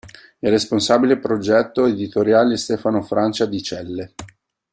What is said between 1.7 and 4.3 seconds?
editoriale è Stefano Francia di Celle.